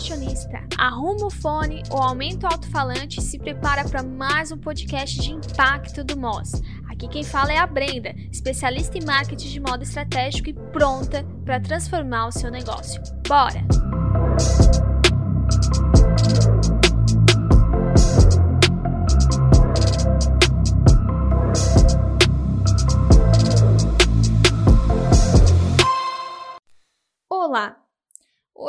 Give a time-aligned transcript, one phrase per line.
[0.00, 5.20] fashionista, arruma o fone ou aumenta o alto-falante e se prepara para mais um podcast
[5.20, 6.62] de impacto do Moz.
[6.88, 11.60] Aqui quem fala é a Brenda, especialista em marketing de moda estratégico e pronta para
[11.60, 13.00] transformar o seu negócio.
[13.28, 14.89] Bora!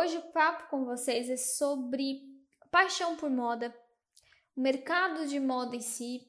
[0.02, 2.24] Hoje o papo com vocês é sobre
[2.72, 3.72] paixão por moda,
[4.56, 6.28] o mercado de moda em si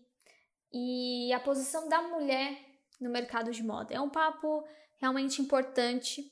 [0.70, 2.54] e a posição da mulher
[3.00, 3.94] no mercado de moda.
[3.94, 4.62] É um papo
[5.00, 6.30] realmente importante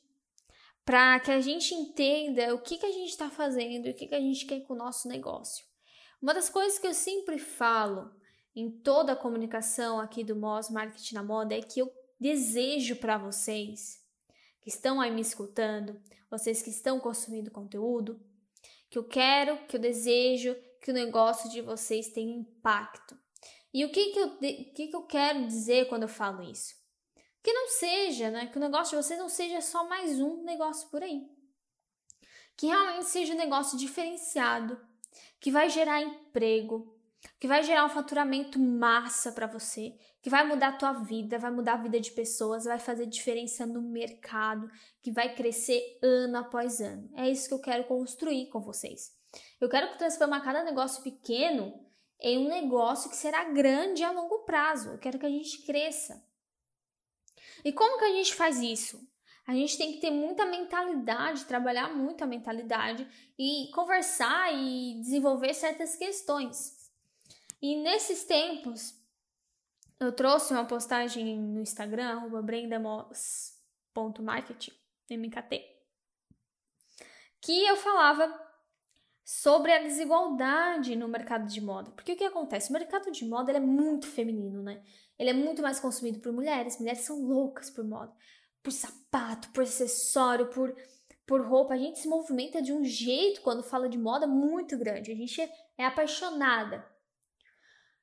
[0.85, 4.07] para que a gente entenda o que, que a gente está fazendo e o que,
[4.07, 5.65] que a gente quer com o nosso negócio.
[6.21, 8.15] Uma das coisas que eu sempre falo
[8.55, 13.17] em toda a comunicação aqui do Moz Marketing na Moda é que eu desejo para
[13.17, 14.00] vocês
[14.61, 16.01] que estão aí me escutando,
[16.31, 18.21] vocês que estão consumindo conteúdo,
[18.89, 23.19] que eu quero, que eu desejo que o negócio de vocês tenha impacto.
[23.73, 26.75] E o que, que, eu, que, que eu quero dizer quando eu falo isso?
[27.43, 28.47] Que não seja, né?
[28.47, 31.29] Que o negócio de vocês não seja só mais um negócio por aí.
[32.57, 34.79] Que realmente seja um negócio diferenciado,
[35.39, 37.00] que vai gerar emprego,
[37.39, 41.51] que vai gerar um faturamento massa para você, que vai mudar a tua vida, vai
[41.51, 44.71] mudar a vida de pessoas, vai fazer diferença no mercado,
[45.03, 47.11] que vai crescer ano após ano.
[47.15, 49.13] É isso que eu quero construir com vocês.
[49.61, 51.87] Eu quero transformar cada negócio pequeno
[52.21, 54.91] em um negócio que será grande a longo prazo.
[54.91, 56.23] Eu quero que a gente cresça.
[57.65, 59.01] E como que a gente faz isso?
[59.47, 63.07] A gente tem que ter muita mentalidade, trabalhar muito a mentalidade
[63.39, 66.80] e conversar e desenvolver certas questões.
[67.61, 68.99] E nesses tempos,
[69.99, 74.73] eu trouxe uma postagem no Instagram, brendamos.marketing,
[75.11, 75.63] MKT,
[77.41, 78.49] que eu falava
[79.25, 81.91] sobre a desigualdade no mercado de moda.
[81.93, 82.71] Porque o que acontece?
[82.71, 84.83] O mercado de moda é muito feminino, né?
[85.19, 86.79] Ele é muito mais consumido por mulheres.
[86.79, 88.13] Mulheres são loucas por moda,
[88.63, 90.75] por sapato, por acessório, por,
[91.27, 91.75] por roupa.
[91.75, 95.13] A gente se movimenta de um jeito quando fala de moda muito grande.
[95.13, 96.85] A gente é, é apaixonada.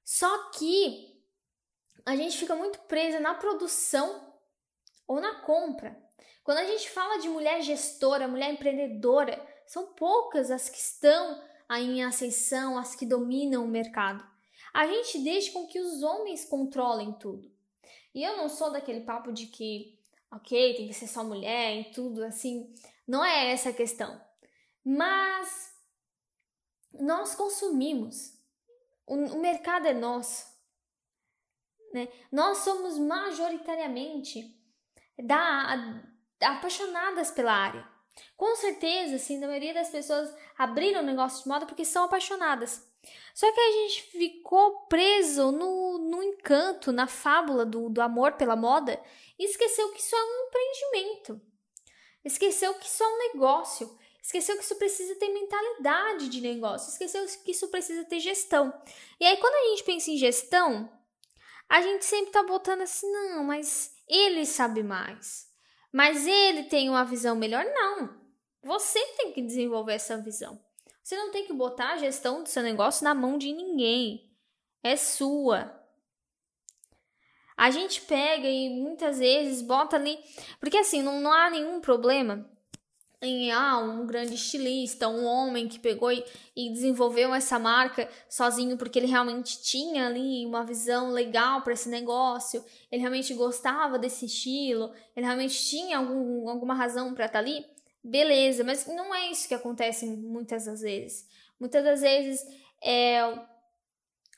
[0.07, 1.21] Só que
[2.05, 4.33] a gente fica muito presa na produção
[5.05, 6.01] ou na compra.
[6.45, 11.99] Quando a gente fala de mulher gestora, mulher empreendedora, são poucas as que estão aí
[11.99, 14.25] em ascensão, as que dominam o mercado.
[14.73, 17.51] A gente deixa com que os homens controlem tudo.
[18.15, 19.99] E eu não sou daquele papo de que,
[20.31, 22.73] ok, tem que ser só mulher e tudo assim.
[23.05, 24.21] Não é essa a questão.
[24.85, 25.73] Mas
[26.93, 28.36] nós consumimos
[29.07, 30.45] o, o mercado é nosso.
[31.93, 32.07] Né?
[32.31, 34.53] Nós somos majoritariamente
[35.17, 35.75] da,
[36.37, 37.87] da, apaixonadas pela área.
[38.35, 42.85] Com certeza, assim, a maioria das pessoas abriram negócio de moda porque são apaixonadas.
[43.33, 48.55] Só que a gente ficou preso no, no encanto, na fábula do, do amor pela
[48.55, 49.01] moda
[49.39, 51.41] e esqueceu que isso é um empreendimento.
[52.25, 53.97] Esqueceu que isso é um negócio.
[54.27, 58.73] Esqueceu que isso precisa ter mentalidade de negócio, esqueceu que isso precisa ter gestão.
[59.21, 60.91] E aí, quando a gente pensa em gestão,
[61.69, 65.49] a gente sempre tá botando assim, não, mas ele sabe mais.
[65.93, 67.63] Mas ele tem uma visão melhor.
[67.73, 68.19] Não.
[68.63, 70.61] Você tem que desenvolver essa visão.
[71.01, 74.29] Você não tem que botar a gestão do seu negócio na mão de ninguém.
[74.83, 75.73] É sua.
[77.55, 80.19] A gente pega e muitas vezes bota ali.
[80.59, 82.56] Porque assim, não, não há nenhum problema
[83.21, 86.23] em ah, um grande estilista, um homem que pegou e,
[86.55, 91.89] e, desenvolveu essa marca sozinho porque ele realmente tinha ali uma visão legal para esse
[91.89, 97.45] negócio, ele realmente gostava desse estilo, ele realmente tinha algum, alguma razão para estar tá
[97.45, 97.65] ali,
[98.03, 101.27] beleza, mas não é isso que acontece muitas das vezes.
[101.59, 102.45] Muitas das vezes
[102.83, 103.19] é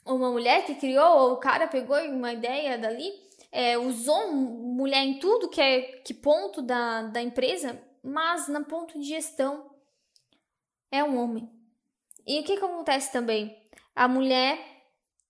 [0.05, 3.11] uma mulher que criou, ou o cara pegou uma ideia dali,
[3.51, 8.99] é, usou mulher em tudo que é que ponto da, da empresa mas no ponto
[8.99, 9.69] de gestão
[10.91, 11.49] é um homem.
[12.25, 13.57] E o que, que acontece também?
[13.95, 14.57] A mulher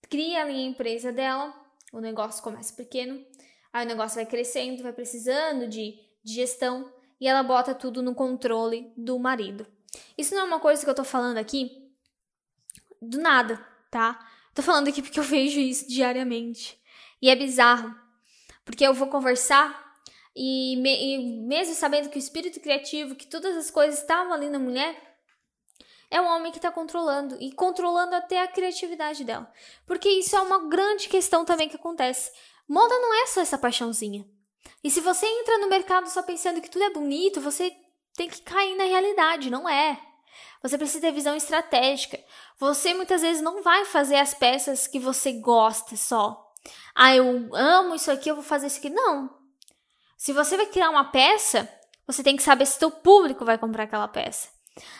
[0.10, 1.54] cria ali a empresa dela,
[1.92, 3.24] o negócio começa pequeno,
[3.72, 8.16] aí o negócio vai crescendo, vai precisando de, de gestão e ela bota tudo no
[8.16, 9.66] controle do marido.
[10.18, 11.92] Isso não é uma coisa que eu tô falando aqui
[13.02, 14.20] do nada, tá?
[14.54, 16.80] Tô falando aqui porque eu vejo isso diariamente.
[17.22, 17.96] E é bizarro.
[18.64, 19.89] Porque eu vou conversar
[20.42, 24.50] e, me, e mesmo sabendo que o espírito criativo, que todas as coisas estavam ali
[24.50, 24.96] na mulher,
[26.10, 29.52] é o homem que está controlando e controlando até a criatividade dela.
[29.86, 32.32] Porque isso é uma grande questão também que acontece.
[32.70, 34.26] Moda não é só essa paixãozinha.
[34.82, 37.76] E se você entra no mercado só pensando que tudo é bonito, você
[38.16, 40.00] tem que cair na realidade, não é.
[40.64, 42.18] Você precisa ter visão estratégica.
[42.58, 46.50] Você muitas vezes não vai fazer as peças que você gosta só.
[46.96, 48.90] Ah, eu amo isso aqui, eu vou fazer isso aqui.
[48.90, 49.39] Não.
[50.20, 51.66] Se você vai criar uma peça,
[52.06, 54.50] você tem que saber se seu público vai comprar aquela peça.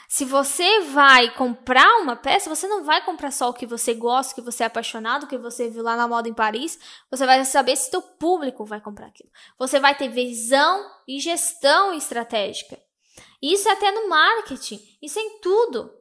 [0.08, 4.32] Se você vai comprar uma peça, você não vai comprar só o que você gosta,
[4.32, 6.80] o que você é apaixonado, o que você viu lá na moda em Paris.
[7.12, 9.30] Você vai saber se seu público vai comprar aquilo.
[9.58, 12.80] Você vai ter visão e gestão estratégica.
[13.42, 15.94] Isso é até no marketing, isso é em tudo.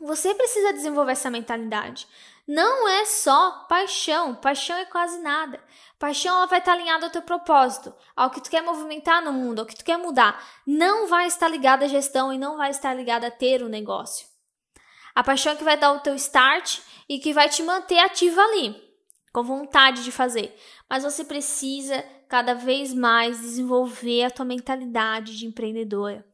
[0.00, 2.08] Você precisa desenvolver essa mentalidade.
[2.46, 5.62] Não é só paixão, paixão é quase nada.
[5.98, 9.60] Paixão ela vai estar alinhada ao teu propósito, ao que tu quer movimentar no mundo,
[9.60, 10.42] ao que tu quer mudar.
[10.66, 13.68] Não vai estar ligada à gestão e não vai estar ligada a ter o um
[13.68, 14.26] negócio.
[15.14, 18.42] A paixão é que vai dar o teu start e que vai te manter ativa
[18.42, 18.74] ali,
[19.32, 20.58] com vontade de fazer.
[20.90, 26.31] Mas você precisa cada vez mais desenvolver a tua mentalidade de empreendedora.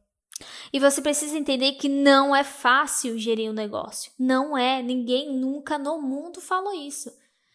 [0.71, 4.11] E você precisa entender que não é fácil gerir um negócio.
[4.17, 4.81] Não é.
[4.81, 7.11] Ninguém nunca no mundo falou isso.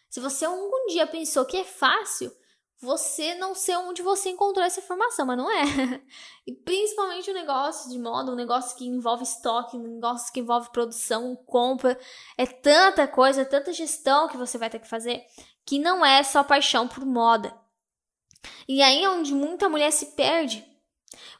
[0.09, 2.31] Se você algum dia pensou que é fácil,
[2.79, 6.01] você não sei onde você encontrou essa informação, mas não é.
[6.47, 10.69] E principalmente o negócio de moda, um negócio que envolve estoque, um negócio que envolve
[10.69, 11.99] produção, compra,
[12.37, 15.25] é tanta coisa, é tanta gestão que você vai ter que fazer,
[15.65, 17.51] que não é só paixão por moda.
[18.67, 20.63] E aí é onde muita mulher se perde,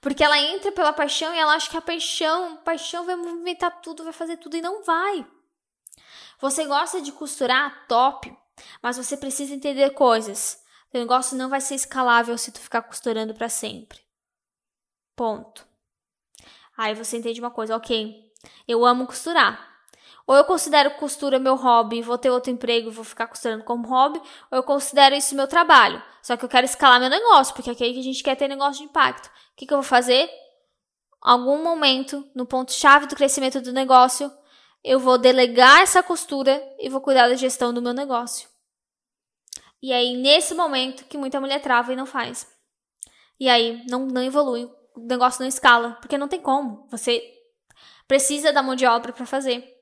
[0.05, 4.03] porque ela entra pela paixão e ela acha que a paixão, paixão vai movimentar tudo,
[4.03, 5.25] vai fazer tudo e não vai.
[6.39, 7.87] Você gosta de costurar?
[7.87, 8.31] Top.
[8.83, 10.63] Mas você precisa entender coisas.
[10.93, 13.99] O negócio não vai ser escalável se tu ficar costurando para sempre.
[15.15, 15.67] Ponto.
[16.77, 18.31] Aí você entende uma coisa, ok.
[18.67, 19.74] Eu amo costurar.
[20.27, 23.87] Ou eu considero costura meu hobby, vou ter outro emprego e vou ficar costurando como
[23.87, 24.19] hobby,
[24.51, 26.01] ou eu considero isso meu trabalho.
[26.21, 28.89] Só que eu quero escalar meu negócio, porque aqui a gente quer ter negócio de
[28.89, 29.27] impacto.
[29.27, 30.27] O que, que eu vou fazer?
[31.21, 34.31] Algum momento, no ponto-chave do crescimento do negócio,
[34.83, 38.49] eu vou delegar essa costura e vou cuidar da gestão do meu negócio.
[39.81, 42.47] E aí, nesse momento, que muita mulher trava e não faz.
[43.39, 46.87] E aí, não, não evolui, o negócio não escala, porque não tem como.
[46.89, 47.21] Você
[48.07, 49.74] precisa da mão de obra para fazer.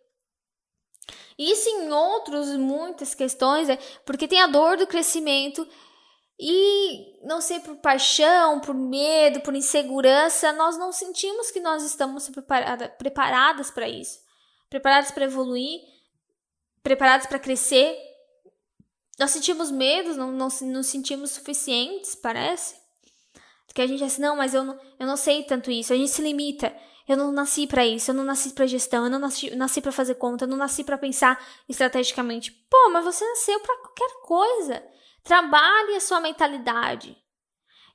[1.38, 5.68] Isso em outros muitas questões é porque tem a dor do crescimento
[6.39, 12.27] e não sei por paixão, por medo, por insegurança, nós não sentimos que nós estamos
[12.30, 14.19] preparada, preparadas para isso,
[14.69, 15.81] preparadas para evoluir,
[16.81, 17.95] preparadas para crescer.
[19.19, 22.81] Nós sentimos medo, não, não nos sentimos suficientes, parece.
[23.74, 25.94] Que a gente é assim, não, mas eu não, eu não sei tanto isso.
[25.94, 26.75] A gente se limita.
[27.08, 29.92] Eu não nasci para isso, eu não nasci para gestão, eu não nasci, nasci para
[29.92, 32.52] fazer conta, eu não nasci para pensar estrategicamente.
[32.70, 34.84] Pô, mas você nasceu para qualquer coisa.
[35.24, 37.18] Trabalhe a sua mentalidade.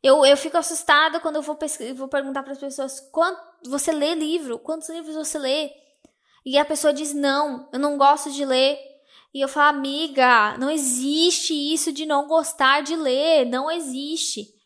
[0.03, 1.59] Eu, eu fico assustada quando eu vou,
[1.97, 4.59] vou perguntar para as pessoas: quanto você lê livro?
[4.59, 5.71] Quantos livros você lê?
[6.45, 8.79] E a pessoa diz: não, eu não gosto de ler.
[9.35, 13.47] E eu falo: amiga, não existe isso de não gostar de ler.
[13.47, 14.58] Não existe.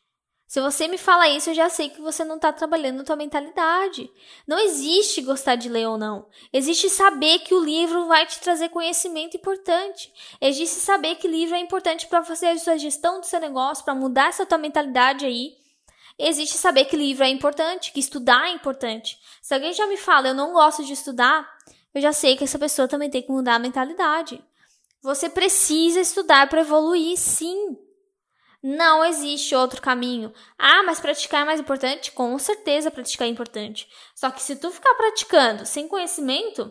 [0.53, 3.17] Se você me fala isso, eu já sei que você não está trabalhando a tua
[3.17, 4.13] mentalidade.
[4.47, 6.27] Não existe gostar de ler ou não.
[6.53, 10.13] Existe saber que o livro vai te trazer conhecimento importante.
[10.39, 13.95] Existe saber que livro é importante para fazer a sua gestão do seu negócio, para
[13.95, 15.57] mudar essa tua mentalidade aí.
[16.19, 19.19] Existe saber que livro é importante, que estudar é importante.
[19.41, 21.51] Se alguém já me fala, eu não gosto de estudar,
[21.95, 24.45] eu já sei que essa pessoa também tem que mudar a mentalidade.
[25.01, 27.75] Você precisa estudar para evoluir, sim.
[28.63, 30.33] Não existe outro caminho.
[30.57, 32.13] Ah, mas praticar é mais importante?
[32.13, 33.89] Com certeza praticar é importante.
[34.15, 36.71] Só que se tu ficar praticando sem conhecimento,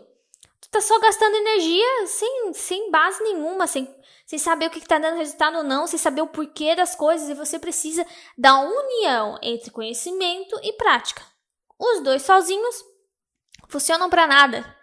[0.62, 3.94] tu tá só gastando energia sem, sem base nenhuma, sem,
[4.26, 6.96] sem saber o que, que tá dando resultado ou não, sem saber o porquê das
[6.96, 8.08] coisas, e você precisa
[8.38, 11.22] da união entre conhecimento e prática.
[11.78, 12.86] Os dois sozinhos
[13.68, 14.78] funcionam para nada.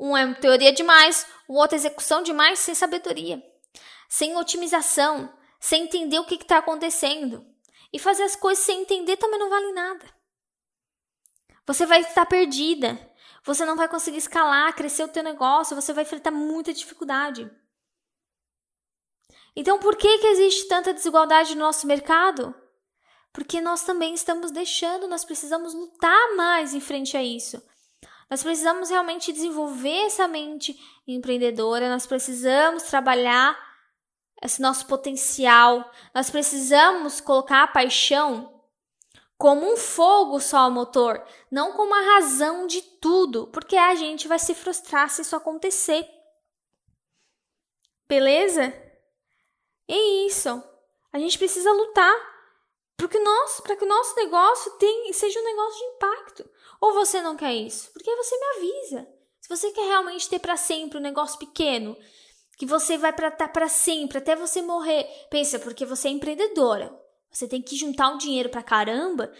[0.00, 3.40] Um é teoria demais, o outro é execução demais sem sabedoria,
[4.08, 5.30] sem otimização,
[5.60, 7.46] sem entender o que está acontecendo.
[7.92, 10.06] E fazer as coisas sem entender também não vale nada.
[11.66, 12.98] Você vai estar perdida.
[13.44, 17.50] Você não vai conseguir escalar, crescer o teu negócio, você vai enfrentar muita dificuldade.
[19.56, 22.54] Então, por que, que existe tanta desigualdade no nosso mercado?
[23.32, 27.62] Porque nós também estamos deixando, nós precisamos lutar mais em frente a isso.
[28.28, 33.58] Nós precisamos realmente desenvolver essa mente empreendedora, nós precisamos trabalhar
[34.42, 35.90] esse nosso potencial.
[36.14, 38.60] Nós precisamos colocar a paixão
[39.36, 44.28] como um fogo só ao motor, não como a razão de tudo, porque a gente
[44.28, 46.06] vai se frustrar se isso acontecer.
[48.06, 48.74] Beleza?
[49.88, 50.62] É isso.
[51.12, 52.30] A gente precisa lutar
[52.96, 56.50] Para que, nosso, que o nosso negócio tenha, seja um negócio de impacto.
[56.80, 57.90] Ou você não quer isso?
[57.92, 59.08] Porque você me avisa.
[59.40, 61.96] Se você quer realmente ter para sempre um negócio pequeno,
[62.60, 65.04] que você vai para estar tá para sempre, até você morrer.
[65.30, 66.94] Pensa, porque você é empreendedora.
[67.32, 69.32] Você tem que juntar um dinheiro para caramba,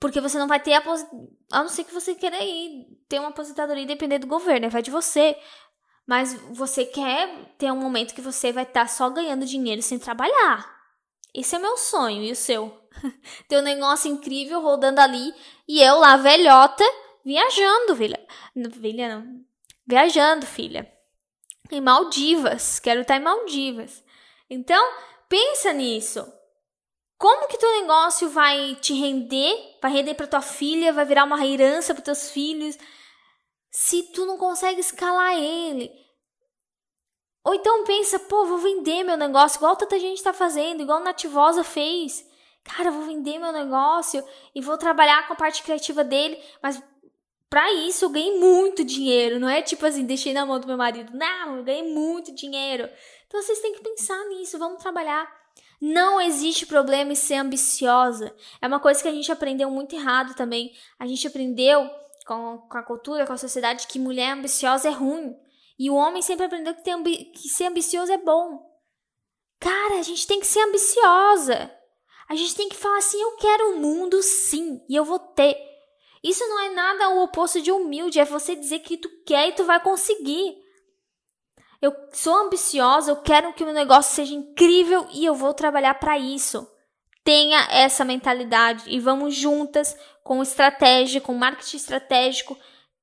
[0.00, 1.08] porque você não vai ter aposit...
[1.52, 4.82] a não ser que você queira ir ter uma aposentadoria e depender do governo, vai
[4.82, 5.38] de você.
[6.08, 9.96] Mas você quer ter um momento que você vai estar tá só ganhando dinheiro sem
[9.96, 10.68] trabalhar.
[11.32, 12.76] Esse é meu sonho e o seu.
[13.46, 15.32] ter um negócio incrível rodando ali
[15.68, 16.82] e eu lá velhota
[17.24, 18.18] viajando, filha.
[18.80, 19.40] Filha não.
[19.86, 20.95] Viajando, filha
[21.74, 22.78] em Maldivas.
[22.78, 24.02] Quero estar em Maldivas.
[24.48, 24.82] Então,
[25.28, 26.26] pensa nisso.
[27.18, 29.78] Como que teu negócio vai te render?
[29.80, 30.92] Vai render para tua filha?
[30.92, 32.76] Vai virar uma herança para teus filhos?
[33.70, 35.90] Se tu não consegue escalar ele.
[37.44, 41.04] Ou então pensa, pô, vou vender meu negócio, igual tanta gente está fazendo, igual a
[41.04, 42.26] Nativosa fez.
[42.64, 46.82] Cara, vou vender meu negócio e vou trabalhar com a parte criativa dele, mas
[47.48, 50.76] Pra isso eu ganhei muito dinheiro, não é tipo assim, deixei na mão do meu
[50.76, 51.16] marido.
[51.16, 52.88] Não, eu ganhei muito dinheiro.
[53.26, 55.30] Então vocês têm que pensar nisso, vamos trabalhar.
[55.80, 58.34] Não existe problema em ser ambiciosa.
[58.60, 60.72] É uma coisa que a gente aprendeu muito errado também.
[60.98, 61.88] A gente aprendeu
[62.26, 65.36] com, com a cultura, com a sociedade, que mulher ambiciosa é ruim.
[65.78, 68.64] E o homem sempre aprendeu que, ambi que ser ambicioso é bom.
[69.60, 71.70] Cara, a gente tem que ser ambiciosa.
[72.28, 75.18] A gente tem que falar assim: eu quero o um mundo sim, e eu vou
[75.18, 75.56] ter.
[76.22, 79.52] Isso não é nada o oposto de humilde, é você dizer que tu quer e
[79.52, 80.56] tu vai conseguir.
[81.80, 85.94] Eu sou ambiciosa, eu quero que o meu negócio seja incrível e eu vou trabalhar
[85.94, 86.66] para isso.
[87.22, 92.58] Tenha essa mentalidade e vamos juntas com estratégia, com marketing estratégico,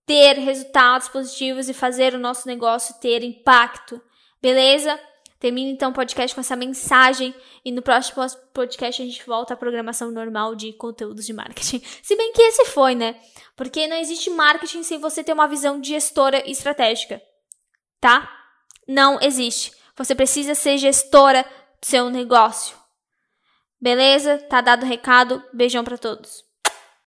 [0.05, 4.01] ter resultados positivos e fazer o nosso negócio ter impacto.
[4.41, 5.00] Beleza?
[5.44, 7.36] Termino então o podcast com essa mensagem
[7.66, 11.84] e no próximo podcast a gente volta à programação normal de conteúdos de marketing.
[12.02, 13.20] Se bem que esse foi, né?
[13.54, 17.22] Porque não existe marketing sem você ter uma visão de gestora estratégica.
[18.00, 18.32] Tá?
[18.88, 19.74] Não existe.
[19.98, 22.78] Você precisa ser gestora do seu negócio.
[23.82, 24.38] Beleza?
[24.50, 25.44] Tá dado o recado.
[25.52, 26.42] Beijão para todos.